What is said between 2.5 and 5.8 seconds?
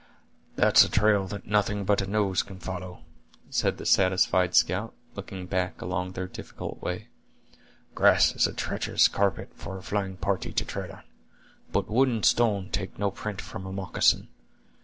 follow," said the satisfied scout, looking back